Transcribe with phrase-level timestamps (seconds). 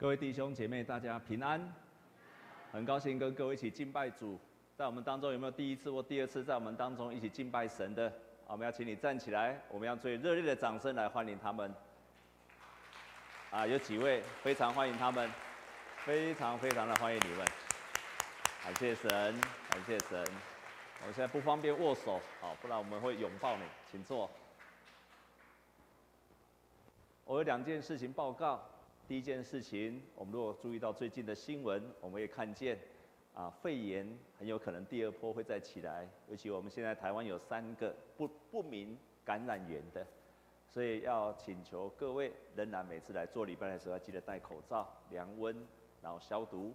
[0.00, 1.60] 各位弟兄姐妹，大家平安！
[2.70, 4.38] 很高兴跟各位一起敬拜主。
[4.76, 8.12] 在我们当中有没有第一次或第二次在我们当中一起敬拜神的？
[8.46, 11.74] 我们要请你站起来，我们要最热烈的掌声来欢迎他们。
[13.50, 15.28] 啊，有几位非常欢迎他们，
[16.04, 17.44] 非常非常的欢迎你们。
[18.62, 19.10] 感谢神，
[19.68, 20.24] 感谢神。
[21.04, 24.30] 我现在不方便握手，好，不然我们会拥抱你，请坐。
[27.24, 28.64] 我有两件事情报告。
[29.08, 32.78] 第一件事情，我们如果注意到最近的新闻，我们也看见，
[33.32, 34.06] 啊，肺炎
[34.38, 36.06] 很有可能第二波会再起来。
[36.28, 40.06] 尤其我们现在台湾有三个不不明感染源的，
[40.68, 45.56] 所以要请求各位仍然每次来做礼拜的时候要记得戴口罩、量温，
[46.02, 46.74] 然后消毒，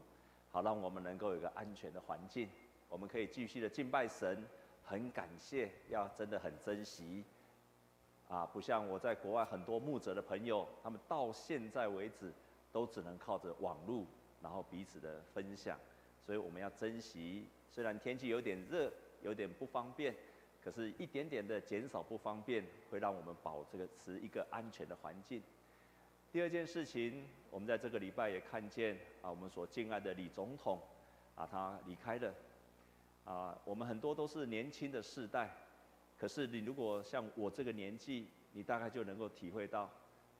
[0.49, 2.49] 好让我们能够有一个安全的环境，
[2.89, 4.43] 我们可以继续的敬拜神。
[4.85, 7.23] 很感谢，要真的很珍惜。
[8.33, 12.33] 啊，不像我在国外很多牧者的朋友，他们到现在为止
[12.71, 14.07] 都只能靠着网络，
[14.41, 15.79] 然后彼此的分享，
[16.25, 17.47] 所以我们要珍惜。
[17.69, 20.15] 虽然天气有点热，有点不方便，
[20.63, 25.39] 可是一点点的减少不方便，会让我们保这个持一个安全的环境。
[26.31, 30.81] 第二件事情，我们在这个礼拜也看见啊，我们所敬爱的李总统
[31.35, 32.33] 啊，他离开了。
[33.25, 35.51] 啊，我们很多都是年轻的世代。
[36.23, 39.91] 可是你如果像我这个年纪，你大概就能够体会到，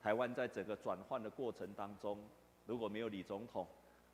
[0.02, 2.24] 台湾在整个转换的过程当中，
[2.66, 3.68] 如果没有李总统，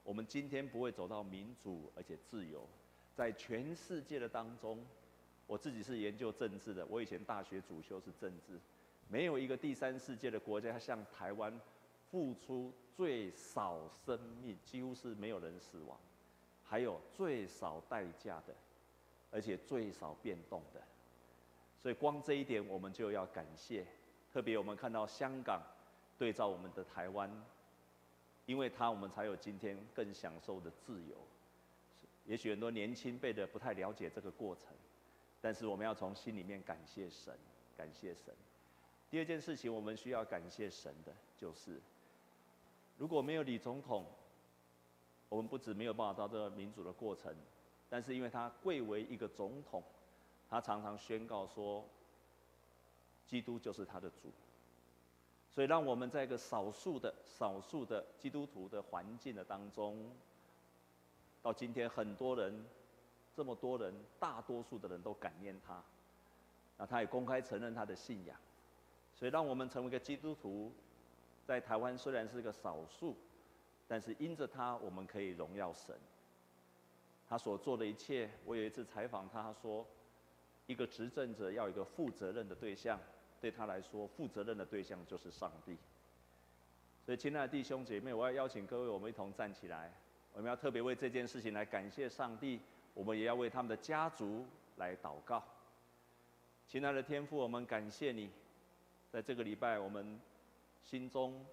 [0.04, 2.68] 我们今天不会走到民主而且自由。
[3.14, 4.84] 在全世界的当中，
[5.46, 8.60] 我自己是研究政治的，我以前大学主修是政治，
[9.08, 11.54] 没有一个第三世界的国家像台湾，
[12.10, 15.96] 付出最少生命，几乎是没有人死亡，
[16.64, 18.56] 还有最少代价的，
[19.30, 20.82] 而且最少变动的。
[21.82, 23.86] 所以光这一点，我们就要感谢。
[24.34, 25.62] 特别我们看到香港
[26.18, 27.32] 对照我们的台湾，
[28.46, 31.16] 因为它我们才有今天更享受的自由。
[32.26, 34.68] 也许很多年轻辈的不太了解这个过程，
[35.42, 37.34] 但是我们要从心里面感谢神，
[37.78, 38.36] 感谢神。
[39.10, 41.82] 第二件事情，我们需要感谢神的，就是
[42.98, 44.06] 如果没有李总统，
[45.30, 47.34] 我们不止没有办法到这个民主的过程，
[47.90, 49.82] 但是因为他贵为一个总统。
[50.50, 51.86] 他常常宣告说，
[53.28, 54.32] 基督就是他的主，
[55.52, 60.10] 所以让我们在一个少数的、少数的基督徒的环境的当中，
[61.44, 62.66] 到今天很多人，
[63.36, 65.84] 这么多人，大多数的人都感念他，
[66.78, 68.36] 那他也公开承认他的信仰，
[69.14, 70.72] 所以让我们成为一个基督徒，
[71.46, 73.16] 在台湾虽然是个少数，
[73.88, 75.96] 但是因着他，我们可以荣耀神。
[77.28, 79.86] 他所做的一切，我有一次采访他，他说。
[80.70, 83.00] 一个执政者要有一个负责任的对象，
[83.42, 85.76] 对他来说，负责任的对象就是上帝。
[87.04, 89.92] 所以，亲爱的弟兄姐妹，我要邀请各位，我们一同站起来，
[90.32, 92.60] 我们要特别为这件事情来感谢上帝，
[92.94, 94.46] 我们也要为他们的家族
[94.78, 95.44] 来祷告。
[96.68, 98.30] 亲爱的天父，我们感谢你，
[99.12, 100.22] 在这个礼拜，我们
[100.84, 101.44] 心中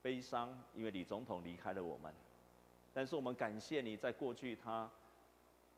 [0.00, 2.10] 悲伤，因为李总统离开了我们，
[2.94, 4.90] 但是我们感谢你在过去他。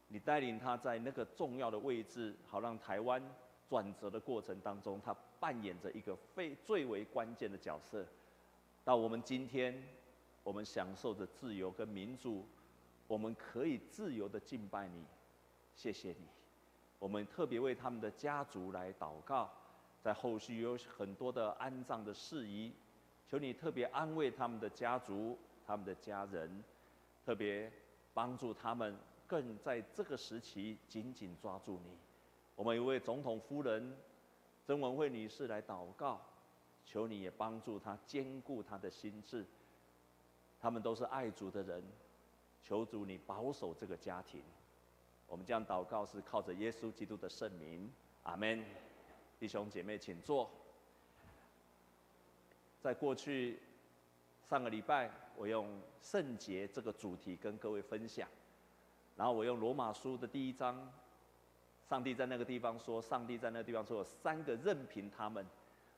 [0.09, 3.20] 你带领他在那个重要的位置，好让台湾
[3.69, 8.06] 转折的过程当中，他扮演着一个非最为关键的角色。
[8.84, 9.82] 到我们今天，
[10.42, 12.47] 我们享受着自由跟民主，
[13.09, 15.04] 我们可以自由的敬拜你，
[15.75, 16.26] 谢谢你。
[16.98, 19.50] 我们特别为他们的家族来祷告，
[20.00, 22.72] 在后续有很多的安葬的事宜，
[23.26, 25.36] 求你特别安慰他们的家族、
[25.66, 26.62] 他们的家人，
[27.25, 27.72] 特别
[28.12, 28.97] 帮助他们。
[29.26, 31.96] 更在这个时期紧紧抓住你。
[32.56, 33.96] 我们有位总统夫人
[34.64, 36.20] 曾文慧女士来祷告，
[36.84, 39.44] 求你也帮助她坚固她的心智。
[40.60, 41.82] 他们都是爱主的人，
[42.62, 44.42] 求主你保守这个家庭。
[45.26, 47.91] 我们这样祷告是靠着耶稣基督的圣名，
[48.22, 48.64] 阿门。
[49.38, 50.50] 弟兄姐妹，请坐。
[52.80, 53.60] 在过去
[54.48, 58.28] 上个礼拜，我用圣洁这个主题跟各位分享。
[59.16, 60.93] 然后我用罗马书的第一章，
[61.89, 65.47] 上帝在那个地方说，上帝在那个地方说有三个任凭他们，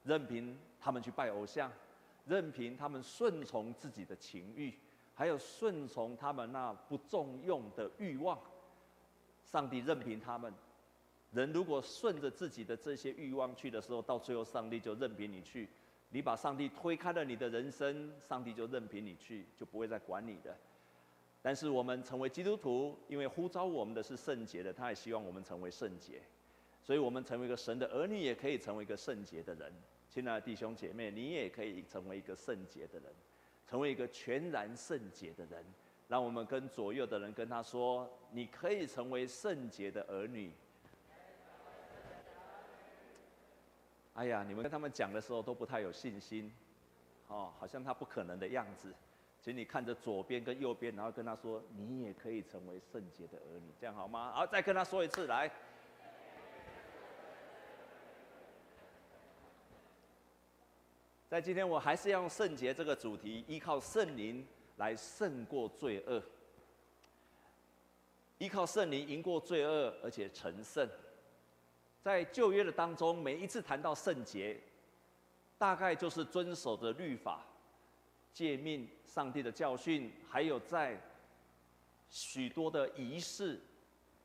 [0.04, 1.72] 任凭他们去拜偶像，
[2.26, 4.74] 任凭他们顺从自己的情欲，
[5.14, 8.38] 还有顺从他们那不重用的欲望。
[9.44, 10.52] 上帝任凭他们，
[11.32, 15.68] 人如果顺着自己的这些欲望去的时候，到最后上帝就任凭你去，
[16.10, 20.54] 你把上帝推开了你的人生，上帝就任凭你去，就不会再管你的。
[21.46, 26.20] 但是我们成为基督徒，因为呼召我们的是圣洁的，他也希望我们成为圣洁，
[26.82, 29.72] 所以我们成为一个神的儿女，也可以成为一个圣洁的人。
[30.10, 33.14] 亲爱的弟兄姐妹，你也可以成为一个圣洁的人。
[33.64, 35.64] 成为一个全然圣洁的人。
[36.08, 40.50] 让我们跟左右的人跟他说：“你可以成为圣洁的儿女。”
[44.14, 46.52] 哎呀，你们跟他们讲的时候都不太有信心，
[47.28, 48.92] 哦，好像他不可能的样子。
[49.46, 54.32] 请你看着左边跟右边，然后跟他说：“你也可以成为圣洁的儿女。”这样好吗？
[54.32, 55.48] 好，再跟他说一次，来。
[61.28, 64.44] 在今天，我还是要用圣洁这个主题，依靠圣灵。
[64.78, 66.22] 来胜过罪恶，
[68.36, 70.86] 依靠圣灵赢过罪恶，而且成圣。
[72.02, 74.60] 在旧约的当中，每一次谈到圣洁，
[75.56, 77.42] 大概就是遵守着律法、
[78.36, 81.00] 诫命、上帝的教训，还有在
[82.10, 83.58] 许多的仪式、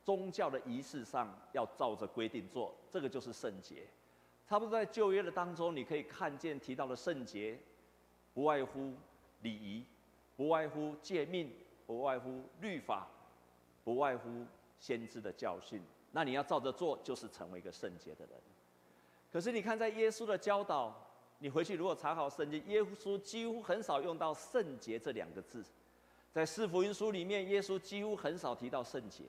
[0.04, 3.86] 宗教的仪式上要照着规定做，这个就是圣洁。
[4.46, 7.58] 差不多在旧约的当中，你可以看见提到的圣洁，
[8.34, 8.92] 不外乎
[9.40, 9.82] 礼仪。
[10.36, 11.50] 不外乎诫命，
[11.86, 13.06] 不外乎律法，
[13.84, 14.44] 不外乎
[14.78, 15.80] 先知的教训。
[16.10, 18.34] 那你要照着做，就是成为一个圣洁的人。
[19.30, 21.11] 可是你看，在耶稣的教导，
[21.42, 25.64] 你回去如果查好圣经，耶稣几乎很少用到“圣洁”这两个字。
[26.30, 29.24] 在四福音书里面，耶稣几乎很少提到圣洁。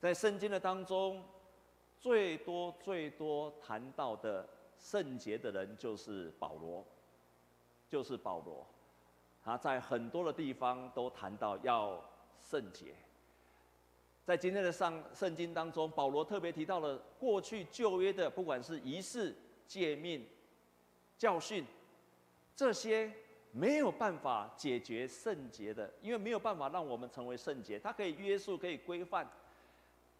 [0.00, 1.22] 在圣经的当中，
[2.00, 4.48] 最多最多谈到的
[4.78, 6.82] 圣洁的人，就是保罗，
[7.86, 8.66] 就是保罗。
[9.44, 12.02] 他在很多的地方都谈到要
[12.40, 12.94] 圣洁。
[14.24, 19.36] 在今天的上圣经当中，保罗特别提到了过去旧约的，不管是仪式、
[19.68, 20.26] 诫命、
[21.16, 21.64] 教训，
[22.54, 23.12] 这些
[23.52, 27.78] 没有办法解决圣洁的，因为没有办法让我们成为圣洁。
[27.78, 29.28] 它可以约束，可以规范。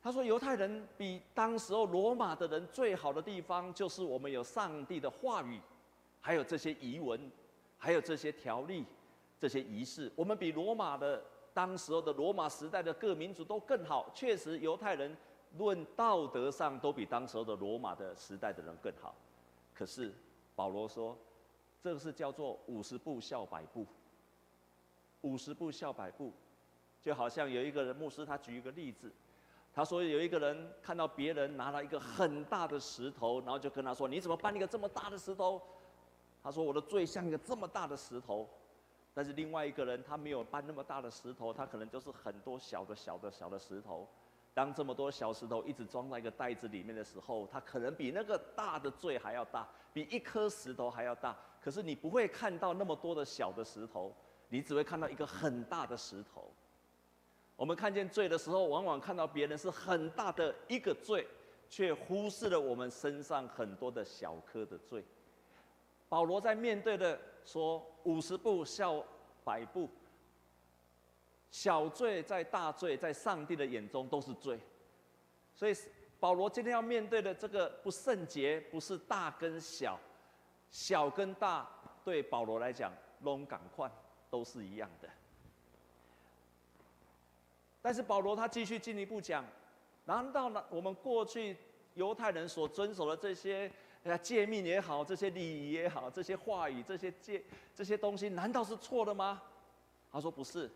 [0.03, 5.61] 他说，犹太人比当时候罗马的人最好的地方，就是我们有上帝的话语，
[6.21, 7.31] 还有这些遗文，
[7.79, 8.85] 还有这些条例。
[9.37, 14.11] 这些仪式，我们比罗马的当时候的罗马时代的各民族都更好。
[14.15, 15.15] 确实，犹太人
[15.59, 19.15] 论道德上都比当时候的罗马的时代的人更好。
[19.75, 20.15] 可是
[20.55, 21.17] 保罗说，
[21.81, 23.87] 这个是叫做五十步笑百步。
[25.23, 26.33] 五十步笑百步，
[27.01, 29.11] 就好像有一个人牧师，他举一个例子，
[29.73, 35.61] 他说有一个人看到别人拿了一个很大的石头，然后就跟他说：“你怎么搬一个这么大的石头？”
[36.45, 38.47] 他说：“我的罪像一个这么大的石头。”
[39.17, 44.07] 但是另外一个人，他没有搬那么大的石头，他可能就是很多小的、小的、小的石头。
[44.55, 51.37] 当这么多小石头一直装在一个袋子里面的时候，它可能比那个大的罪还要大，比一颗石头还要大。
[51.61, 54.15] 可是你不会看到那么多的小的石头，
[54.49, 56.51] 你只会看到一个很大的石头。
[57.57, 61.27] 我们看见罪的时候，往往看到别人是很大的一个罪，
[61.69, 65.05] 却忽视了我们身上很多的小颗的罪。
[66.09, 67.21] 保罗在面对的。
[67.47, 69.05] 说五十步笑
[69.45, 69.87] 百步，
[71.55, 74.59] 小罪在大罪，在上帝的眼中都是罪。
[75.55, 75.77] 所以
[76.19, 79.97] 保罗今天要面对的这个不圣洁，不是大跟小，
[80.69, 81.71] 小跟大
[82.05, 83.89] 对保罗来讲，拢赶快
[84.29, 85.09] 都是一样的。
[87.81, 89.45] 但是保罗他继续进一步讲，
[90.07, 91.57] 难道呢我们过去
[91.95, 93.71] 犹太人所遵守的这些？
[94.03, 99.41] 那诫命也好，这些礼仪也好，这些话语、这些诫、这些东西，难道是错的吗？
[100.11, 100.69] 他说不是。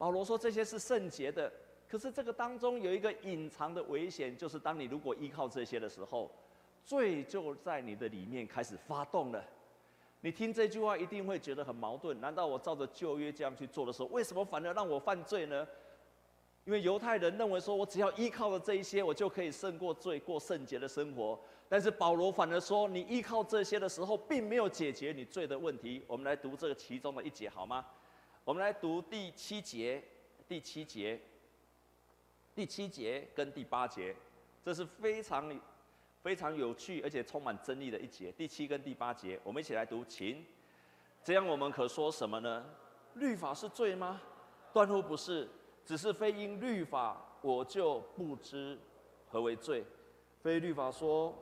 [0.00, 1.52] 保罗说这些是圣洁的，
[1.86, 6.30] 可是这个当中有一个隐藏的危险，就是当你如果依靠这些的时候，
[6.82, 9.44] 罪就在你的里面开始发动了。
[10.22, 12.18] 你听这句话一定会觉得很矛盾。
[12.18, 15.68] 难道我照着旧约这样去做的时候，为什么反而让我犯罪呢？
[16.64, 21.38] 因为犹太人认为说，我只要依靠了这一些，我就可以胜过罪，过圣洁的生活。
[21.68, 26.02] 但是保罗反而说，你依靠这些的时候，并没有解决你罪的问题。
[26.06, 27.84] 我们来读这个其中的一节好吗？
[28.44, 30.02] 我们来读第七节、
[30.48, 31.20] 第七节、
[32.54, 34.14] 第七节跟第八节，
[34.64, 35.52] 这是非常
[36.22, 38.32] 非常有趣而且充满争议的一节。
[38.32, 40.44] 第七跟第八节，我们一起来读，请。
[41.22, 42.64] 这样我们可说什么呢？
[43.14, 44.20] 律法是罪吗？
[44.72, 45.48] 断乎不是，
[45.84, 48.78] 只是非因律法，我就不知
[49.28, 49.84] 何为罪。
[50.42, 51.34] 非律法说。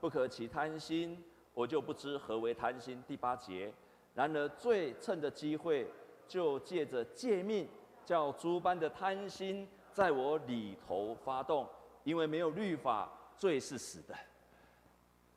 [0.00, 1.16] 不可起贪心，
[1.54, 3.00] 我就不知何为贪心。
[3.06, 3.72] 第八节，
[4.14, 5.86] 然而罪趁着机会，
[6.32, 7.68] 就借着诫命，
[8.06, 11.68] 叫诸般的贪心在我里头发动。
[12.04, 14.14] 因为没有律法，罪是死的。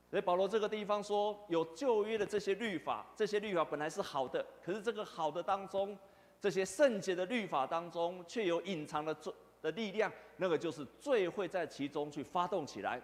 [0.09, 5.97] 所以保罗这个地方说，有旧约的这些律法，这些律法本来是好的，可是这个好的当中，
[6.39, 13.01] 这些圣洁的律法当中，却有隐藏的罪的力量，那个就是罪会在其中去发动起来。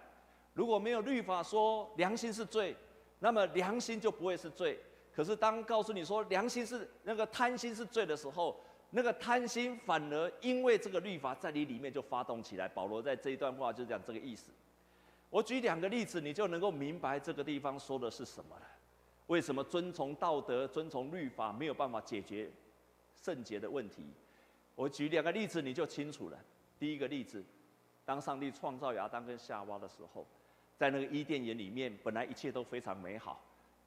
[0.54, 2.74] 如果没有律法说良心是罪，
[3.18, 4.80] 那么良心就不会是罪。
[5.14, 8.58] 可是当告诉你说良心是那个贪心是罪的时候，
[8.90, 12.66] 那个贪心反而因为这个律法在你里面就发动起来。
[12.68, 14.50] 保罗在这一段话就讲这个意思。
[15.30, 18.66] 我举两个例子，你就能够明白这个地方说的是什么了。
[19.28, 22.50] 为什么遵从道德、遵从律法没有办法解决
[23.14, 24.04] 圣洁的问题？
[24.74, 26.38] 我举两个例子，你就清楚了。
[26.78, 27.42] 第一个例子，
[28.04, 30.26] 当上帝创造亚当跟夏娃的时候，
[30.76, 33.42] 在那个伊甸园里面，本来一切都非常美好。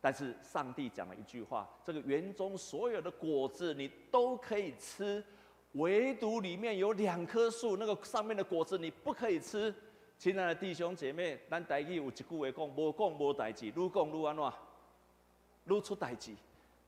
[0.05, 5.23] 但是上帝讲了一句话：这个园中所有的果子你都可以吃，
[5.71, 9.73] 唯独里面有两棵树，那个上面的果子你不可以吃。
[10.19, 15.75] 亲爱的弟兄姐妹，咱台语有一句话讲：无讲无代志，愈讲愈安怎？
[15.75, 16.35] 愈出代志。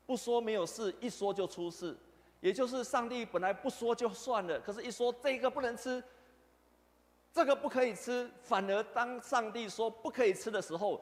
[0.06, 1.98] 不说没有事，一说就出事。
[2.40, 6.04] 也就是上帝本来不说就算了，可是一说这个不能吃，
[7.34, 11.02] 这个不可以吃，反而当上帝说不可以吃的时候。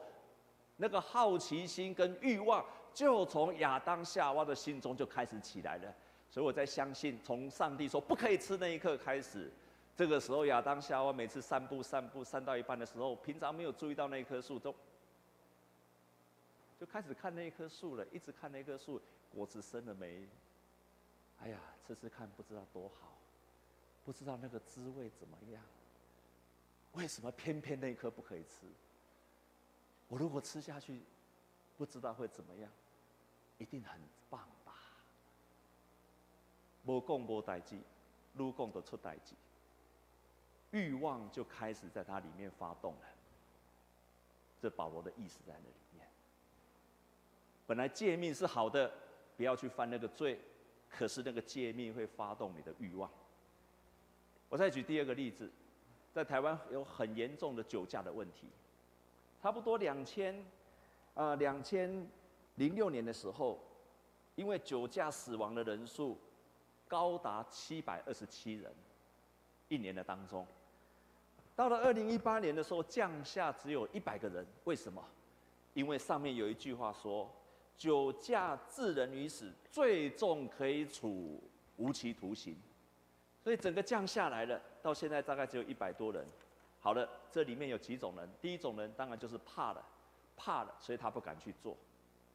[0.76, 5.94] 那个好奇心跟欲望，就从亚当夏娃的心中就开始起来了。
[6.30, 9.50] 所以我在相信，从上帝说不可以吃那一刻开始，
[9.96, 14.74] 这个时候亚当夏娃每次散步、散步、散到一半的时候，平常没有注意到那一棵树，都
[16.78, 19.00] 就开始看那一棵树了，一直看那棵树
[19.34, 20.28] 果子生了没？
[21.42, 23.12] 哎呀，吃吃看，不知道多好，
[24.04, 25.62] 不知道那个滋味怎么样？
[26.92, 28.66] 为什么偏偏那一颗不可以吃？
[30.08, 31.02] 我如果吃下去，
[31.76, 32.70] 不知道会怎么样，
[33.58, 34.72] 一定很棒吧？
[36.84, 37.76] 无讲无代志，
[38.36, 39.34] 愈讲就出代志，
[40.70, 43.00] 欲望就开始在它里面发动了。
[44.60, 46.08] 这保罗的意思在那里面。
[47.66, 48.90] 本来诫命是好的，
[49.36, 50.40] 不要去犯那个罪，
[50.88, 53.10] 可是那个诫命会发动你的欲望。
[54.48, 55.50] 我再举第二个例子，
[56.12, 58.48] 在台湾有很严重的酒驾的问题。
[59.46, 60.44] 差不多两千，
[61.14, 62.04] 啊，两千
[62.56, 63.56] 零六年的时候，
[64.34, 66.18] 因为酒驾死亡的人数
[66.88, 68.74] 高达七百二十七人，
[69.68, 70.44] 一年的当中，
[71.54, 75.00] 到了二零一八年的时候降下只有一百个人，为什么？
[75.74, 77.30] 因为上面有一句话说，
[77.76, 81.40] 酒驾致人于死，最重可以处
[81.76, 82.56] 无期徒刑，
[83.44, 86.26] 所以整个降下来了，到现在大概只有一百多人。
[86.86, 88.30] 好了，这里面有几种人。
[88.40, 89.84] 第一种人当然就是怕了，
[90.36, 91.76] 怕了，所以他不敢去做。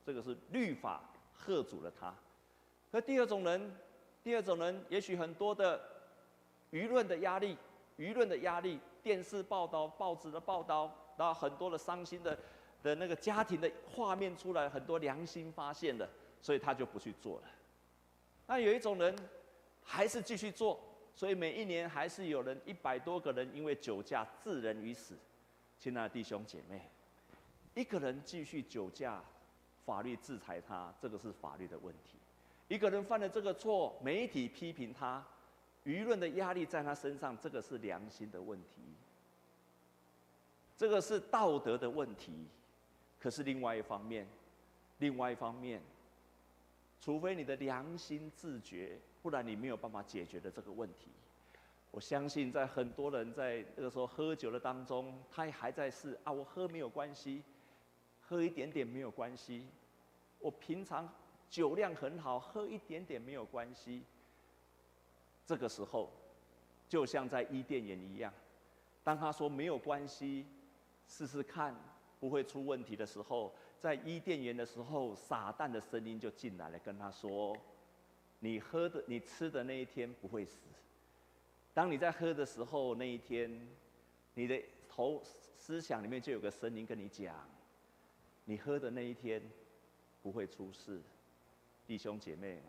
[0.06, 1.02] 这个是律法
[1.34, 2.14] 吓阻了他。
[2.90, 3.74] 那第二种人，
[4.22, 5.82] 第二种人也许很多的
[6.70, 7.58] 舆论的压力，
[7.98, 12.38] 舆论的压力，电视报道、报纸的报道，然后很多的伤心的
[12.84, 16.06] 的那个家庭的画面出来，很多良心发现了，
[16.42, 17.44] 所以他就不去做了。
[18.48, 19.16] 那有一种人
[19.82, 20.78] 还是继续做。
[21.16, 25.16] 所以每一年还是有人一百多个人因为酒驾致人于死，
[25.78, 26.82] 亲爱的弟兄姐妹，
[27.76, 29.22] 一个人继续酒驾，
[29.86, 32.18] 法律制裁他，这个是法律的问题；
[32.68, 35.24] 一个人犯了这个错，媒体批评他，
[35.86, 38.82] 舆论的压力在他身上，这个是良心的问题，
[40.76, 42.48] 这个是道德的问题。
[43.20, 44.28] 可是另外一方面，
[44.98, 45.80] 另外一方面，
[47.00, 48.98] 除非你的良心自觉。
[49.22, 51.12] 不然你没有办法解决的这个问题。
[51.92, 57.44] 我相信在很多人在那个时候喝酒的当中，他还在试啊，我喝没有关系，
[58.22, 59.68] 喝一点点没有关系。
[60.40, 61.08] 我平常
[61.50, 64.04] 酒量很好，喝一点点没有关系。
[65.46, 66.10] 这个时候，
[66.88, 68.34] 就像在伊甸园一样，
[69.04, 70.46] 当他说没有关系，
[71.06, 71.76] 试试看
[72.22, 77.54] 不会出问题的时候，在伊甸园的时候，撒旦的声音就进来了，跟他说。
[78.44, 80.58] 你喝的、你吃的那一天不会死。
[81.76, 83.50] 当你在喝的时候，那一天，
[84.34, 85.22] 你的头
[85.56, 87.34] 思想里面就有个声音跟你讲：
[88.46, 89.42] 你喝的那一天
[90.24, 91.00] 不会出事。
[91.86, 92.64] 弟兄姐妹们，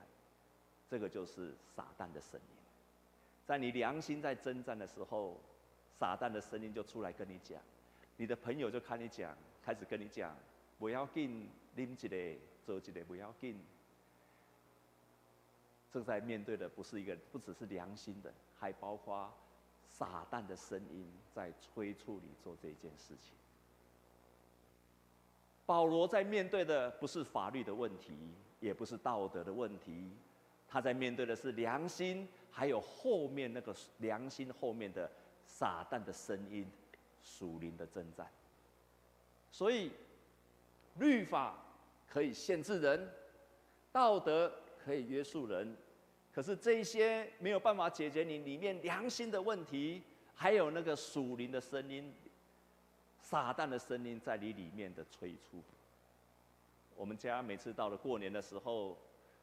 [0.88, 2.56] 这个就是撒旦的声音。
[3.46, 5.40] 在你良心在征战的时候，
[5.98, 7.58] 撒旦的声音就出来跟你讲。
[8.18, 10.36] 你的朋友就看你讲，开始跟你讲：
[10.78, 13.58] 不要紧，啉一个，做一个，不要紧。
[15.92, 19.30] 正在面对的不是一个，不只是良心的，还包括
[19.86, 23.36] 撒旦的声音在催促你做这件事情。
[25.66, 30.10] 保罗在面对的不是法律的问题，也不是道德的问题，
[30.66, 35.10] 他在面对的是良心，还有后面那个良心后面的
[35.44, 36.66] 撒旦的声音，
[37.22, 38.26] 属灵的征战。
[39.50, 39.92] 所以，
[40.96, 41.58] 律法
[42.08, 43.08] 可以限制人，
[43.92, 44.50] 道德
[44.82, 45.76] 可以约束人。
[46.32, 50.02] 可是这一些没有办法解决你里面良心的问题，
[50.34, 52.12] 还有那个属灵的声音、
[53.20, 55.62] 撒旦的声音在你里面的催促。
[56.96, 58.96] 我们家每次到了过年的时候，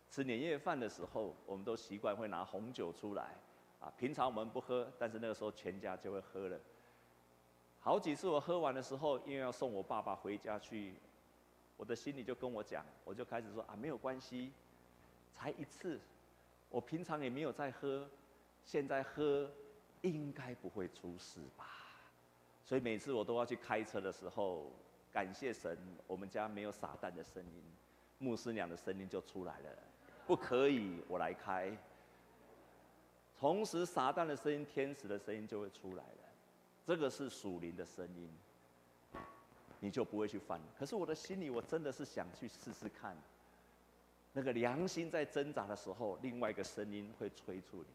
[0.09, 3.35] 吃年夜饭的时候，我们都习惯会拿红酒出来，
[3.79, 6.59] 啊，平常我们不喝，但是那个时候全家就会喝了。
[7.79, 10.95] 好几次我喝完的时候，因为要送我爸爸回家去，
[11.77, 14.51] 我的心里就跟我讲，我就开始说啊，没有关系，
[15.33, 15.99] 才一次，
[16.69, 18.07] 我平常也没有在喝，
[18.63, 19.49] 现在喝
[20.01, 21.65] 应该不会出事吧。
[22.63, 24.71] 所以每次我都要去开车的时候，
[25.11, 27.63] 感谢神，我们家没有撒旦的声音，
[28.19, 29.69] 牧师娘的声音就出来了，
[30.27, 31.75] 不可以，我来开。
[33.39, 36.23] 同时，撒旦的声音、天使的声音就会出来了。
[36.85, 38.29] 这个是属灵的声音，
[39.79, 40.61] 你就不会去犯。
[40.77, 43.17] 可是我的心里，我真的是想去试试看。
[44.33, 47.87] 那个良心在挣扎的时候，另外一个声音会催促你，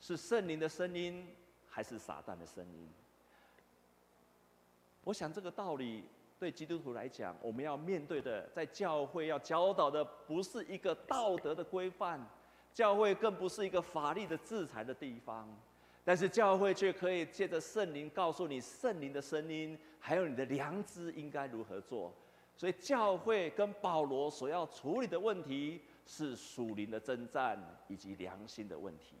[0.00, 1.26] 是圣灵的声音，
[1.66, 2.88] 还是撒旦的声音？
[5.04, 6.04] 我想这个道理
[6.38, 12.20] 对基督徒来讲，我们要面对的，在教会要教导的，不是一个道德的规范，
[12.72, 15.48] 教会更不是一个法律的制裁的地方。
[16.04, 22.12] 但是教会却可以借着圣灵告诉你圣灵的声音，还有你的良知应该如何做。
[22.62, 29.16] 所以教会跟保罗所要处理的问题是属灵的征战以及良心的问题。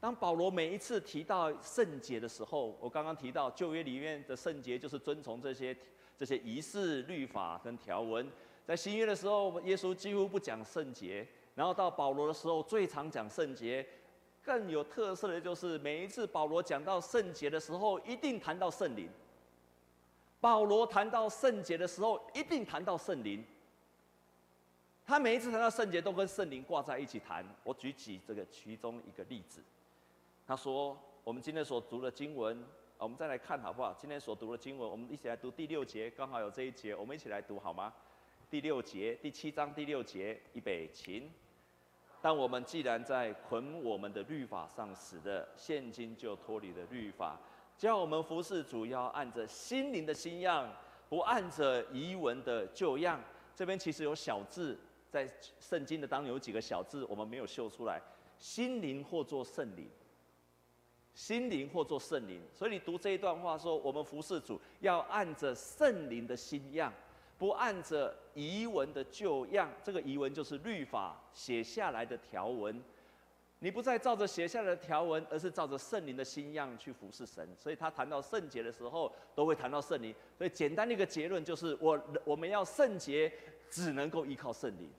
[0.00, 5.76] 当保罗每一次提到圣洁的时候，我刚刚提到旧约里面的圣洁就是遵从这些
[6.16, 8.26] 这些仪式、律法跟条文。
[8.64, 13.86] 在新约的时候，耶稣几乎不讲圣洁，然后到保罗的时候最常讲圣洁。
[14.42, 19.10] 更有特色的就是，每一次保罗讲到圣洁的时候，一定谈到圣灵。
[20.42, 23.44] 保罗谈到圣洁的时候，一定谈到圣灵。
[25.06, 27.46] 他每一次谈到圣洁，都跟圣灵挂在一起谈。
[27.62, 29.62] 我举起这个其中一个例子。
[30.44, 32.60] 他说：“我们今天所读的经文，
[32.98, 33.94] 我们再来看好不好？
[33.94, 37.94] 今天所读的经文，我们一起来读第六节，刚好有这一节，我们一起来读好吗？
[38.50, 41.30] 第六节，第七章第六节，预备，请。
[42.20, 47.38] 但我们既然在捆我们的律法上死的，现今就脱离了律法，
[47.76, 50.70] 叫我们服侍主要按着心灵的新样，
[51.08, 53.20] 不按着仪文的旧样。
[53.54, 54.78] 这边其实有小字，
[55.10, 55.28] 在
[55.60, 58.00] 圣经的当中有几个小字，我们没有秀出来。
[58.38, 59.88] 心灵或作圣灵，
[61.14, 62.40] 心灵或作圣灵。
[62.54, 66.92] 所以你读这一段话说，我们服侍主要按着圣灵的新样。
[67.38, 72.80] 不按着仪文的旧样，这个仪文就是律法写下来的条文，
[73.64, 77.48] 你不再照着写下来的条文，而是照着圣灵的心样去服侍神。
[77.60, 80.12] 所以他谈到圣洁的时候，都会谈到圣灵。
[80.36, 83.32] 所以简单的一个结论就是，我我们要圣洁，
[83.70, 84.90] 只能够依靠圣灵。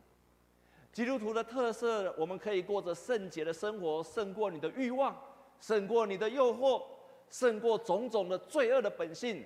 [0.93, 5.13] 基督徒的特色，我们可以过着圣洁的生活，胜过你的欲望，
[5.60, 6.82] 胜过你的诱惑，
[7.30, 9.43] 胜过种种的罪恶的本性，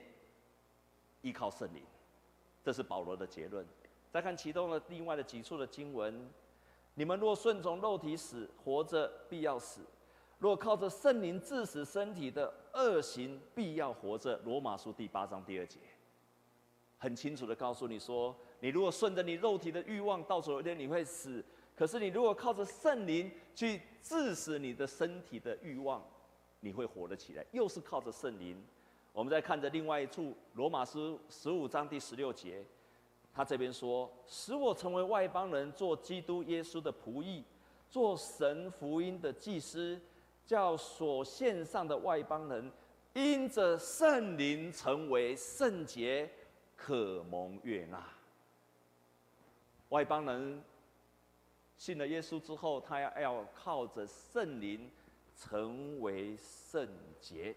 [1.24, 1.82] 依靠圣灵。
[2.64, 3.66] 这是保罗的结论。
[4.12, 6.30] 再看其中的另外的几处的经文：
[7.00, 9.82] 你们若顺从肉体死，活着必要死；
[10.40, 14.36] 若靠着圣灵致死身体的恶行，必要活着。
[14.44, 15.78] 罗马书第八章第二节，
[16.98, 21.40] 很清楚的告诉你说：你如果顺着你肉体的欲望，到时候一天你会死；
[21.76, 26.04] 可是你如果靠着圣灵去致死你的身体的欲望，
[26.62, 27.46] 你会活得起来。
[27.52, 28.60] 又是靠着圣灵。
[29.14, 30.24] 我们再看着另外一处
[30.56, 32.66] 《罗马书》十五章第十六节，
[33.38, 37.44] 他这边说：“使我成为外邦人，做基督耶稣的仆役，
[37.88, 40.02] 做神福音的祭司，
[40.44, 42.72] 叫所献上的外邦人，
[43.14, 46.28] 因着圣灵成为圣洁，
[46.76, 48.04] 可蒙悦纳。”
[49.90, 50.64] 外邦人
[51.76, 54.90] 信了耶稣之后，他要要靠着圣灵
[55.36, 56.90] 成为圣
[57.22, 57.56] 洁。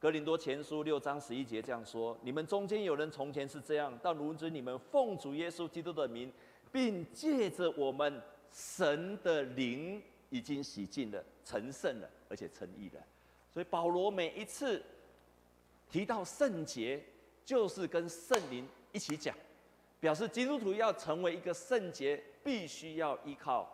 [0.00, 6.32] 格林多前书六章十一节这样说：你们中间有人从前是这样，但如今你们奉主耶稣基督的名，
[6.72, 8.18] 并借着我们
[8.50, 13.00] 神的灵，已经洗净了、成圣了，而且成义了。
[13.52, 14.82] 所以保罗每一次
[15.90, 17.04] 提到圣洁，
[17.44, 19.36] 就是跟圣灵一起讲，
[20.00, 23.70] 表示基督徒要成为一个圣洁，必须要依靠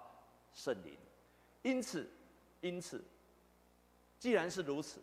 [0.53, 0.97] 圣灵。
[1.63, 2.11] 因此，
[2.63, 3.01] 因此，
[4.19, 4.99] 既然是如此。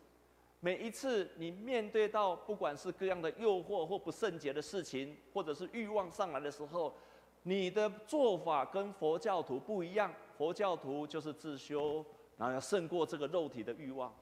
[0.64, 6.94] 每一次你面对到不管是各样的诱惑或不圣洁的事情，或者是欲望上来的时候，
[7.42, 10.10] 你的做法跟佛教徒不一样。
[10.38, 12.06] 佛教徒就是自修，
[12.38, 14.16] 然后要胜过这个肉体的欲望，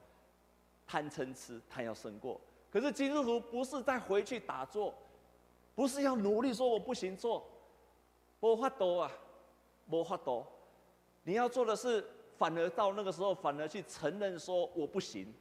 [0.84, 2.40] 贪嗔痴，他要胜过。
[2.72, 4.92] 可是基督徒不是再回去打坐，
[5.76, 7.46] 不是要努力说我不行做，
[8.40, 9.12] 没法多啊，
[9.86, 10.44] 没法多。
[11.22, 12.04] 你要做的是，
[12.36, 15.32] 反而到那个时候，反而去承认说我不行。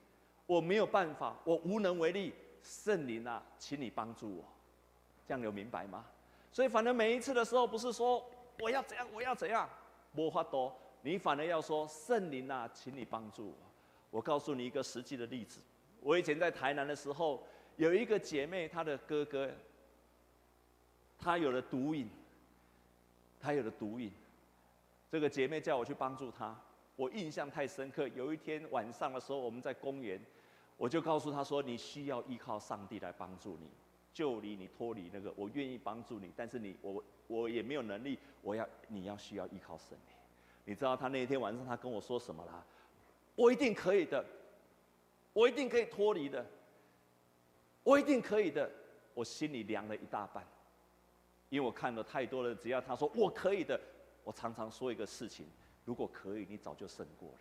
[0.45, 2.33] 我没有办法，我无能为力。
[2.63, 4.43] 圣灵啊，请你帮助我。
[5.25, 6.05] 这样有明白吗？
[6.51, 8.23] 所以，反正每一次的时候，不是说
[8.59, 9.67] 我要怎样，我要怎样，
[10.11, 13.55] 没法多，你反而要说圣灵啊，请你帮助我。
[14.11, 15.59] 我告诉你一个实际的例子，
[16.01, 17.43] 我以前在台南的时候，
[17.77, 19.49] 有一个姐妹，她的哥哥，
[21.17, 22.09] 他有了毒瘾，
[23.39, 24.11] 他有了毒瘾，
[25.09, 26.55] 这个姐妹叫我去帮助他，
[26.95, 28.07] 我印象太深刻。
[28.09, 30.19] 有一天晚上的时候，我们在公园，
[30.77, 33.69] 我就告诉他说：“你需要依靠上帝来帮助你。”
[34.13, 39.97] 救离你脱离那个，我愿意帮助你，但是你我我也没有能力，我要你要需要依靠神。
[40.65, 42.61] 你知道他那天晚上他跟我说什么啦？
[43.35, 44.23] 我一定可以的，
[45.31, 46.45] 我一定可以脱离的，
[47.83, 48.69] 我一定可以的。
[49.13, 50.45] 我心里凉了一大半，
[51.49, 52.53] 因为我看了太多了。
[52.53, 53.79] 只要他说我可以的，
[54.25, 55.45] 我常常说一个事情：
[55.85, 57.39] 如果可以，你早就胜过了。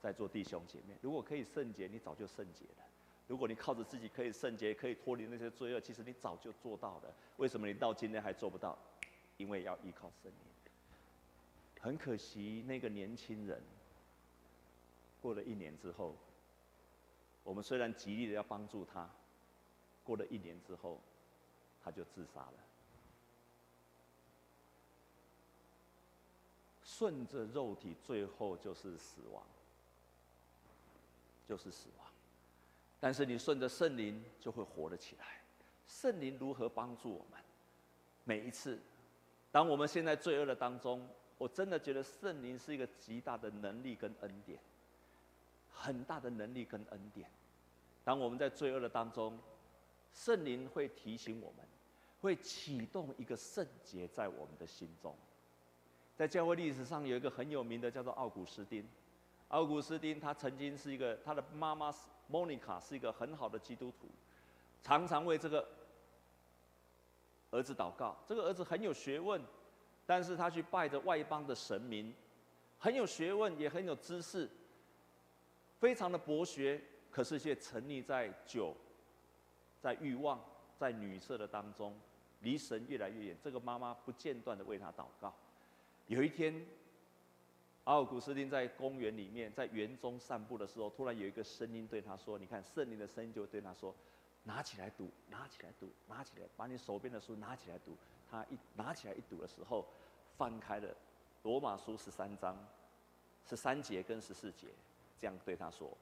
[0.00, 2.84] 在座弟兄姐妹，如果可以圣洁，你早就圣洁了。
[3.26, 7.14] 如果你靠着自己可以圣洁，可以脱离那些罪恶，其实你早就做到了。
[7.36, 8.78] 为什么你到今天还做不到？
[9.36, 10.38] 因为要依靠圣灵。
[11.80, 13.62] 很可惜，那个年轻人
[15.20, 16.16] 过了一年之后，
[17.44, 19.08] 我们虽然极力的要帮助他，
[20.04, 21.00] 过了一年之后，
[21.82, 22.67] 他就自杀了。
[26.98, 29.40] 顺着肉体，最后就是死亡，
[31.48, 32.06] 就是死亡。
[32.98, 35.40] 但是你顺着圣灵就会活了起来。
[35.86, 37.40] 圣灵如何帮助我们？
[38.24, 38.80] 每一次，
[39.52, 41.08] 当我们现在罪恶的当中，
[41.38, 44.58] 我真的觉得圣灵是一个极大的能力跟恩典，
[45.72, 47.30] 很大的能力跟恩典。
[48.02, 49.38] 当我们在罪恶的当中，
[50.12, 51.64] 圣灵会提醒我们，
[52.20, 55.14] 会启动一个圣洁在我们的心中。
[56.18, 58.84] 在教会历史上有一个很有名的叫做奥古斯丁，
[59.48, 61.94] 奥古斯丁他曾经是一个他的妈妈。
[62.30, 64.06] 莫妮卡是一个很好的基督徒，
[64.82, 65.66] 常常为这个
[67.50, 68.14] 儿子祷告。
[68.26, 69.40] 这个儿子很有学问，
[70.04, 72.14] 但是他去拜着外邦的神明，
[72.78, 74.46] 很有学问，也很有知识，
[75.78, 76.78] 非常的博学，
[77.10, 78.76] 可是却沉溺在酒、
[79.80, 80.38] 在欲望、
[80.76, 81.98] 在女色的当中，
[82.40, 83.36] 离神越来越远。
[83.42, 85.34] 这个妈妈不间断的为他祷告。
[86.08, 86.66] 有一天，
[87.84, 93.94] 奥古斯丁在公园里面，在园中散步的时候，突然有一个声音对他说：“你看，圣灵的声音就对他说，
[94.44, 97.94] 拿起来读，拿起来读，拿起来，把你手边的书拿起来读。”
[98.30, 99.86] 他一拿起来一读的时候，
[100.38, 100.96] 翻开了
[101.42, 102.56] 罗马书十三章
[103.46, 104.68] 十三节跟十四节，
[105.20, 105.94] 这样对他说：“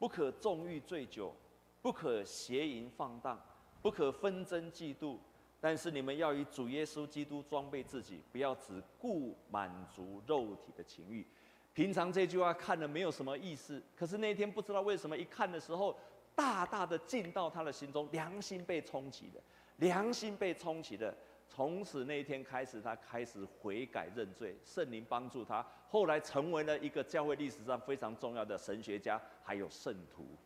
[0.00, 1.32] 不可纵欲醉酒，
[1.80, 3.40] 不可邪淫放荡，
[3.80, 5.16] 不可纷争嫉妒。”
[5.60, 11.26] 但是你们要以主耶稣基督装备自己，不要只顾满足肉体的情欲。
[11.74, 15.96] 平常这句话看了没有什么意思，可是那天不知道为什么一看的时候，
[16.34, 19.42] 大大的进到他的心中，良心被冲击了，
[19.76, 21.14] 良心被冲击了。
[21.48, 30.36] 从此那一天开始，他开始悔改认罪，圣灵帮助他，后来成为了一个教会历史上非常重要的神学家，还有圣徒，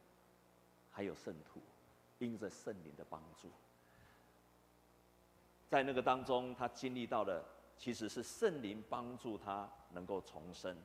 [0.91, 1.61] 还有圣徒，
[2.19, 3.51] 因着圣灵的帮助。
[5.73, 7.43] 在那个当中，他经历到的
[7.79, 10.77] 其实是圣灵帮助他能够重生，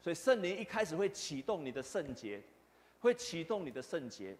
[0.00, 2.40] 所以圣灵一开始会启动你的圣洁，
[3.00, 4.38] 会启动你的圣洁，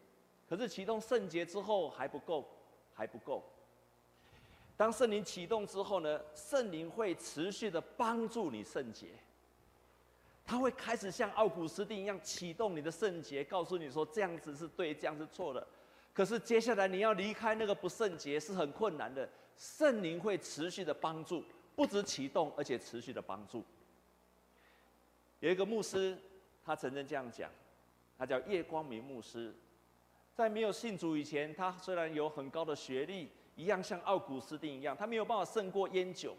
[0.49, 2.49] 可是启动圣洁之后还不够，
[2.95, 3.43] 还不够。
[4.77, 9.09] 当圣灵启动之后呢，圣灵会持续的帮助你圣洁，
[10.47, 15.67] 他会开始像奥古斯丁一样启动你的圣洁，告诉你说这样子是对，这样是错的。
[16.15, 19.29] 可是接下来你要离开那个不圣洁是很困难的。
[19.59, 21.45] 圣灵会持续的帮助，
[21.75, 23.63] 不止启动，而且持续的帮助。
[25.41, 26.17] 有一个牧师，
[26.65, 27.51] 他曾经这样讲，
[28.17, 29.53] 他叫叶光明牧师，
[30.35, 36.37] 在没有信主以前，他虽然有很高的学历，一样像奥古斯丁一样，他没有办法胜过烟酒，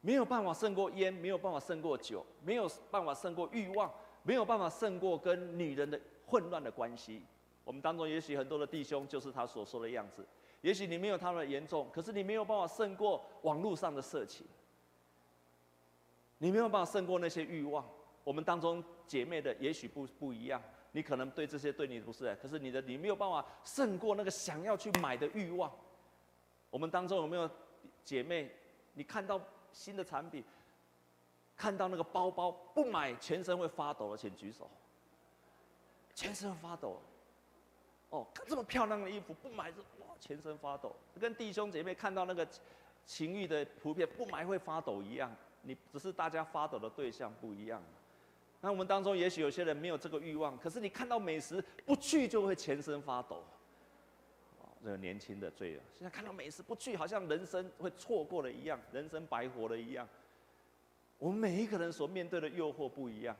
[0.00, 3.92] 没有办法胜过烟，没有办法胜过酒，没有办法胜过欲望，
[4.24, 7.22] 没有办法胜过跟女人的混乱的关系。
[7.64, 10.26] 我们当中也许很多的弟兄就是他所说的样子。
[10.66, 14.44] 也许你没有他们严重，可是你没有办法胜过网络上的色情，
[16.38, 17.88] 你没有办法胜过那些欲望。
[18.24, 25.72] 我们当中姐妹的也许不不一样，你可能对这些对你不是，可是你的你没有办法胜过那个想要去买的欲望。
[26.68, 27.48] 我们当中有没有
[28.02, 28.50] 姐妹？
[28.94, 30.42] 你看到新的产品，
[31.56, 34.68] 看到那个包包不买，全身会发抖的，请举手。
[36.12, 37.00] 全身发抖。
[38.10, 39.76] 哦，这么漂亮的衣服不买是，
[40.20, 42.46] 全身发抖，跟弟兄姐妹看到那个
[43.04, 45.34] 情欲的图片不买会发抖一样。
[45.62, 47.82] 你只是大家发抖的对象不一样。
[48.60, 53.42] 那我们当中也许有些人没有这个欲望，可是你看到美食不去就会全身发抖。
[54.84, 60.08] 这个年轻的罪人，现在看到美食不去，好像人生会错过了一样，人生白活了一样。
[61.18, 63.36] 我们每一个人所面对的诱惑不一样。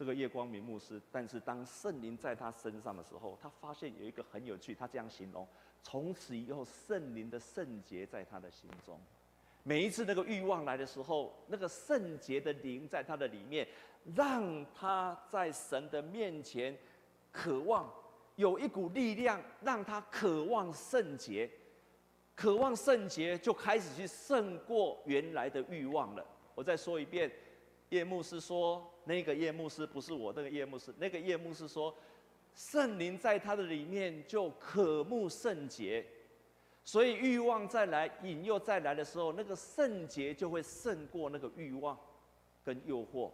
[0.00, 5.46] 这个叶光明牧师，但是当圣灵在他身上的时候，他发现有一个很有趣，他这样形容：
[5.82, 8.98] 从此以后，圣灵的圣洁在他的心中。
[9.62, 13.68] 每一次那个欲望来的时候，那个圣洁的灵在他的里面，
[14.14, 16.74] 让他在神的面前
[17.30, 17.92] 渴望，
[18.36, 21.46] 有一股力量让他渴望圣洁，
[22.34, 26.26] 渴望圣洁就开始去胜过原来的欲望了。
[26.54, 27.30] 我再说一遍，
[27.90, 31.92] 叶牧师说，那个叶牧师不是我，那个叶牧师，那个叶牧师说，
[32.54, 36.06] 圣灵在他的里面就渴慕圣洁。
[36.84, 41.98] 所以欲望再来，引诱再来的时候，那个圣洁就会胜过那个欲望
[42.64, 43.32] 跟诱惑，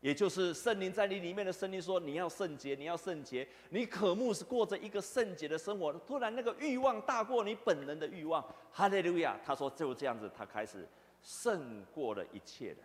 [0.00, 5.92] 也就是圣灵在你里面的圣灵说：你要圣洁，你要圣洁，你渴慕是过着一个圣洁的生活。
[6.06, 9.38] 突然那个欲望大过你本人的欲望，哈利路亚！
[9.44, 10.88] 他说就这样子，他开始
[11.22, 12.82] 胜过了一切的。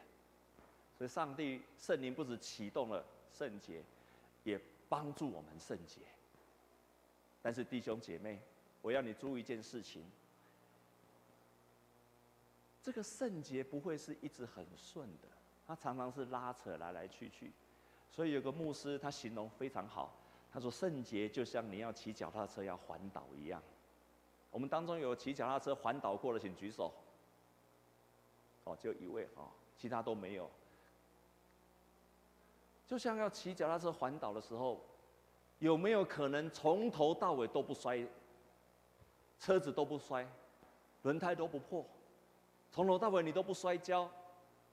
[0.97, 3.83] 所以上帝圣灵不止启动了圣洁，
[4.43, 6.01] 也帮助我们圣洁。
[7.41, 8.39] 但是弟兄姐妹。
[8.83, 10.05] 我要你注意一件事情，
[12.81, 15.27] 这个圣洁不会是一直很顺的，
[15.65, 17.51] 它常常是拉扯来来去去。
[18.09, 20.15] 所以有个牧师他形容非常好，
[20.53, 23.61] 他说圣洁就像你要骑脚踏车要环岛一样。
[24.51, 26.93] 我们当中有骑脚踏车环岛过的，请举手。
[28.63, 30.49] 哦，就一位哦，其他都没有。
[32.87, 34.81] 就像要骑脚踏车环岛的时候，
[35.59, 37.99] 有没有可能从头到尾都不摔？
[39.39, 40.25] 车子都不摔，
[41.03, 41.85] 轮胎都不破，
[42.71, 44.09] 从头到尾你都不摔跤，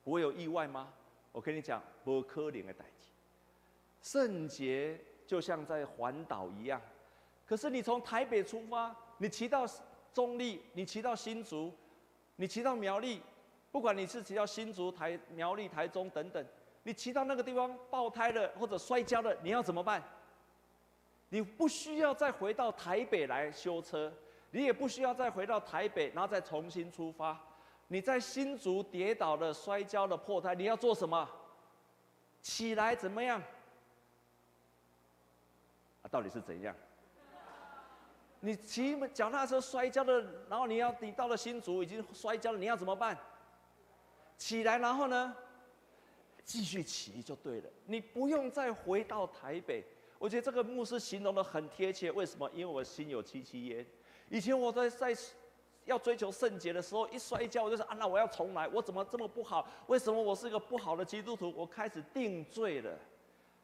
[0.02, 0.90] 不会有意外吗？
[1.32, 3.08] 我跟你讲，不可能的代志。
[4.00, 6.80] 圣洁就像在环岛一样，
[7.44, 9.66] 可是你从台北出发，你骑到
[10.12, 11.72] 中立，你骑到新竹，
[12.36, 13.20] 你骑到苗栗，
[13.72, 16.46] 不管你是骑到新竹、台苗栗、台中等等，
[16.84, 20.00] 你骑到那个地方爆胎了或者摔跤了，你要怎么办？
[21.30, 24.12] 你不需要再回到台北来修车。
[24.50, 27.36] 你也不需要再回到台北，然后再重新出发。
[27.88, 31.28] 你在新竹跌倒了、摔跤了、破胎，你要做什么？
[32.40, 33.42] 起来怎么样？
[36.02, 36.72] 啊，到底是怎样？
[38.38, 43.18] 你骑脚踏车摔跤了，然后你要你到了新竹已经摔跤了，你要怎么办？
[44.38, 45.34] 起来，然后呢？
[46.44, 47.70] 继续骑就对了。
[47.86, 49.84] 你不用再回到台北。
[50.18, 52.10] 我觉得这个牧师形容得很贴切。
[52.10, 52.50] 为什么？
[52.54, 53.84] 因为我心有戚戚焉。
[54.28, 55.16] 以前我在在
[55.84, 59.68] 要追求圣洁的时候，一摔跤我就说啊，那我要重来，我怎么这么不好？
[59.86, 61.52] 为什么我是一个不好的基督徒？
[61.54, 62.98] 我开始定罪了，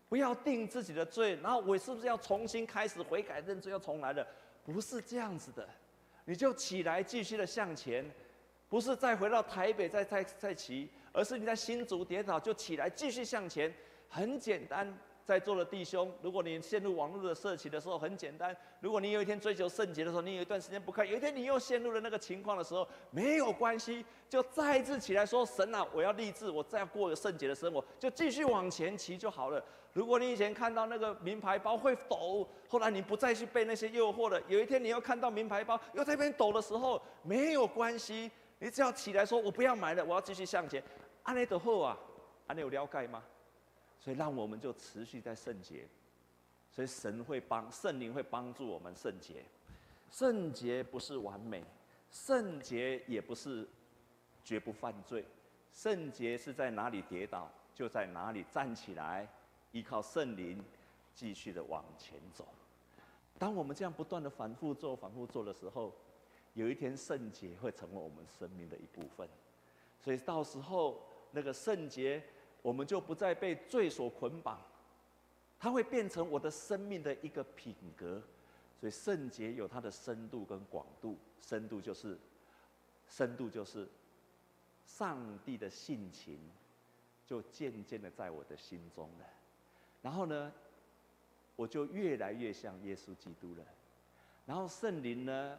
[0.08, 4.26] 不要定自己的罪，然后我是不是要重新开始悔改认罪要重来了？
[4.62, 5.66] 不是这样子的，
[6.26, 8.04] 你就起来继续的向前，
[8.68, 13.72] 不是再回到台北再再再骑，而是你在新竹跌倒就起来继续向前，
[14.08, 14.98] 很简单。
[15.22, 18.56] 在座的弟兄，如果你陷入网络的色情的时候，很简单。
[18.80, 40.82] 如果你有一天追求圣洁的时候，你有一段时间不看，有一天你又陷入了那个情况的时候，没有关系，就再一次起来说：“神啊，我要立志，我再过个圣洁的生活，就继续往前骑就好了。”如果你以前看到那个名牌包会抖，后来你不再去被那些诱惑了，有一天你又看到名牌包又在那边抖的时候，没有关系，你只要起来说：“我不要买了，我要继续向前。”
[41.22, 41.96] 安内的后啊，
[42.46, 43.22] 安内有了解吗？
[43.98, 45.86] 所以，让我们就持续在圣洁。
[46.70, 49.44] 所以，神会帮圣灵会帮助我们圣洁。
[50.10, 51.62] 圣洁不是完美，
[52.10, 53.68] 圣洁也不是
[54.44, 55.24] 绝不犯罪。
[55.72, 59.28] 圣洁是在哪里跌倒，就在哪里站起来，
[59.72, 60.64] 依靠圣灵，
[61.14, 62.48] 继续的往前走。
[63.38, 65.94] 当我们这样不断的反复做、反复做的时候，
[66.54, 69.28] 有一天圣洁会成为我们生命的一部分。
[69.98, 71.00] 所以，到时候
[71.32, 72.22] 那个圣洁。
[72.62, 74.60] 我们就不再被罪所捆绑，
[75.58, 78.22] 它会变成我的生命的一个品格。
[78.78, 82.18] 所以圣洁有它的深度跟广度，深度就是，
[83.08, 83.88] 深度就是，
[84.84, 86.38] 上帝的性情
[87.26, 89.26] 就渐渐的在我的心中了。
[90.02, 90.52] 然后呢，
[91.56, 93.64] 我就越来越像耶稣基督了。
[94.44, 95.58] 然后圣灵呢，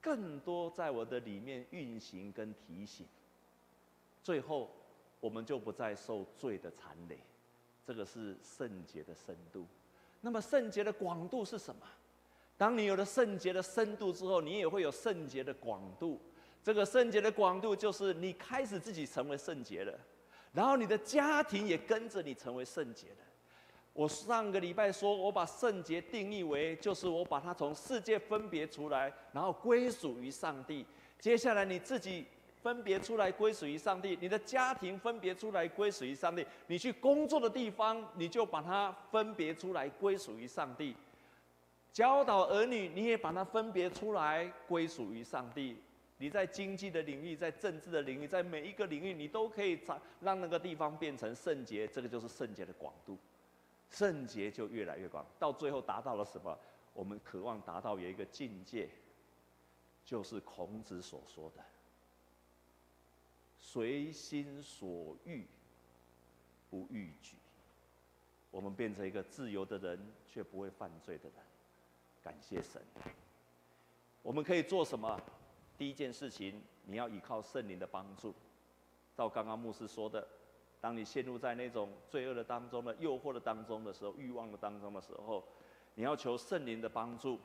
[0.00, 3.06] 更多在我的里面运行跟提醒。
[4.20, 4.68] 最后。
[5.24, 7.18] 我们就不再受罪的缠累，
[7.82, 9.66] 这个是圣洁的深度。
[10.20, 11.80] 那么圣洁的广度是什么？
[12.58, 16.20] 当你有了圣洁的深度之后，你也会有圣洁的广度。
[16.62, 19.98] 这个圣洁的广度就是你开始自己成为圣洁了，
[20.52, 23.16] 然后你的家庭也跟着你成为圣洁了。
[23.94, 30.84] 我上个礼拜说，我把圣洁定义为，就是我把它从世界分别出来，然后归属于上帝。
[31.18, 32.26] 接下来你自己
[32.64, 40.96] 分别出来归属于上帝，你的家庭分别出来归属于上帝，你去工作的地方，你就把它分别出来归属于上帝。
[41.92, 45.76] 教导儿女，你也把它分别出来归属于上帝。
[46.16, 49.78] 你在经济的领域，在政治的领域，在每一个领域，你都可以
[50.22, 51.86] 让那个地方变成圣洁。
[51.86, 53.18] 这个就是圣洁的广度。
[53.90, 56.58] 圣洁就越来越广，到最后达到了什么？
[56.94, 58.88] 我们渴望达到有一个境界，
[60.02, 61.62] 就是孔子所说的
[63.66, 65.46] “随心所欲，
[66.70, 67.36] 不逾矩”。
[68.52, 69.98] 我们变成一个自由的人，
[70.28, 71.32] 却不会犯罪的人。
[72.22, 72.80] 感谢神。
[74.22, 75.18] 我们可以做什么？
[75.78, 78.34] 第一件事情，你要依靠圣灵的帮助。
[79.16, 80.26] 照刚刚牧师说的。
[80.80, 85.42] 当你陷入在那种罪恶的当中的诱惑的当中的时候，欲望的当中的时候，
[85.94, 87.40] 你要求圣灵的帮助，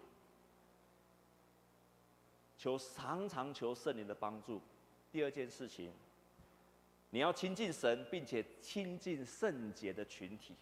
[2.58, 4.62] 求常常求圣灵的帮助。
[5.12, 5.94] 第二件事情，
[7.12, 10.56] 你要亲近神，并且亲近圣洁的群体。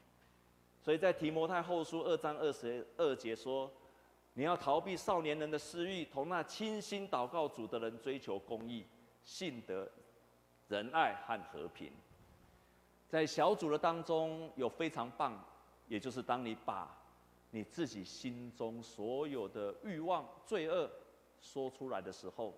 [0.81, 3.69] 所以在提摩太后书二章二十二节说，
[4.33, 8.85] 你要逃避少年人的私欲，同那倾心祷告主的人追求公义、
[9.23, 9.89] 信德、
[10.69, 11.91] 仁爱和和平。
[13.09, 15.43] 在小组的当中有非常棒，
[15.87, 16.95] 也就是当你把
[17.51, 20.89] 你自己心中所有的欲望、罪恶
[21.41, 22.53] 说出来的时候，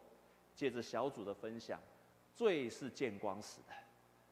[0.54, 1.80] 借着小组的分享，
[2.36, 3.74] 罪是见光死的。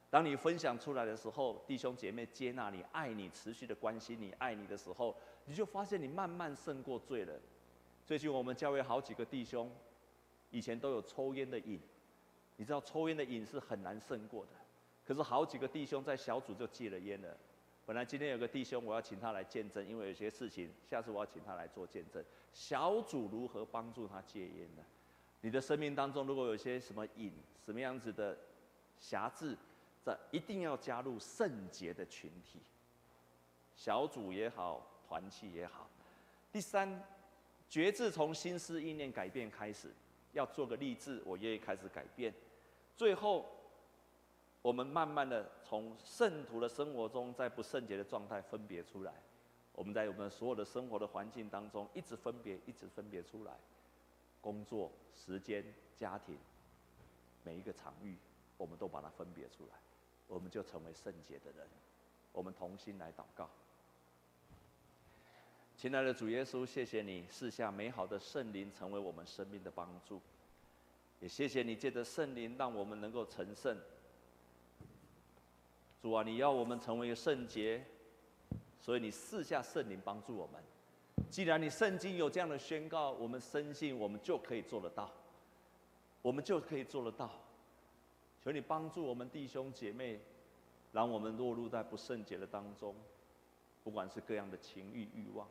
[0.10, 5.15] 当你分享出来的时候，弟兄姐妹接纳你、爱你、持续的关心你、爱你的时候，
[5.46, 7.34] 你就发现你慢慢胜过罪了。
[8.06, 9.70] 最近我们教会好几个弟兄，
[10.50, 11.80] 以前都有抽烟的瘾，
[12.56, 14.52] 你知道抽烟的瘾是很难胜过的。
[15.06, 17.36] 可是好几个弟兄在小组就戒了烟了。
[17.86, 22.24] 本来今天有个弟兄，我要请他来见证，因为有些事情，下次我要请他来做见证。
[22.54, 24.84] 小组如何帮助他戒烟呢？
[25.41, 27.32] 你的生命当中如果有些什么瘾，
[27.65, 28.38] 什么样子的
[28.98, 29.58] 瑕疵，
[30.08, 32.62] 这一定要加入圣洁的群体，
[33.76, 35.86] 小组也好，团契也好。
[36.50, 37.04] 第三，
[37.67, 39.91] 觉志从心思意念改变开始，
[40.32, 42.34] 要做个立志，我愿意开始改变。
[42.96, 43.46] 最后。
[44.63, 49.13] 我们慢慢的从圣徒的生活中，在不圣洁的状态分别出来。
[49.72, 53.54] 我们在我们所有的生活的环境当中，一直分别，一直分别出来。
[54.41, 55.63] 工作、时间、
[55.96, 56.38] 家庭，
[57.43, 58.17] 每一个场域，
[58.58, 59.76] 我们都把它分别出来，
[60.28, 61.68] 我们就成为圣洁的人。
[62.32, 63.50] 我们同心来祷告。
[65.76, 70.22] 亲爱的主耶稣，谢谢你赐下美好的圣灵，成为我们生命的帮助。
[71.20, 73.78] 也谢谢你借着圣灵，让我们能够成圣。
[76.02, 77.84] 主啊，你要我们成为圣洁，
[78.80, 80.62] 所以你赐下圣灵帮助我们。
[81.30, 85.12] 既然你圣经有这样的宣告，我们深信我们就可以做得到，
[86.22, 87.32] 我们就可以做得到。
[88.48, 90.22] 求你帮助我们弟兄姐妹，
[90.94, 92.96] 让我们落入在不圣洁的当中，
[93.84, 95.46] 不管是各样的情欲欲望，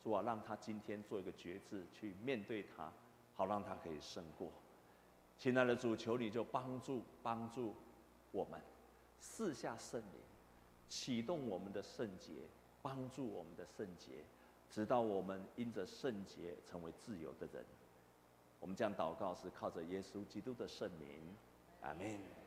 [0.00, 2.92] 主啊，让他今天做一个决志，去面对他，
[3.34, 4.48] 好让他可以胜过。
[5.38, 7.74] 亲爱的主，求你就帮助帮助
[8.30, 8.60] 我们。
[9.18, 10.20] 赐下圣灵，
[10.88, 12.34] 启动我们的圣洁，
[12.80, 14.24] 帮助我们的圣洁，
[14.70, 17.64] 直到我们因着圣洁成为自由的人。
[18.60, 21.34] 我们这样祷告是靠着耶稣基督的圣名，
[21.82, 22.39] 阿门。